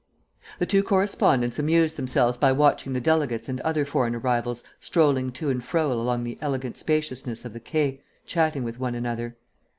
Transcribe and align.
The 0.57 0.65
two 0.65 0.81
correspondents 0.81 1.59
amused 1.59 1.95
themselves 1.95 2.35
by 2.35 2.51
watching 2.53 2.93
the 2.93 2.99
delegates 2.99 3.47
and 3.47 3.61
other 3.61 3.85
foreign 3.85 4.15
arrivals 4.15 4.63
strolling 4.79 5.31
to 5.33 5.51
and 5.51 5.63
fro 5.63 5.91
along 5.93 6.23
the 6.23 6.39
elegant 6.41 6.75
spaciousness 6.75 7.45
of 7.45 7.53
the 7.53 7.59
Quai, 7.59 7.99
chatting 8.25 8.63
with 8.63 8.79
one 8.79 8.95
another. 8.95 9.37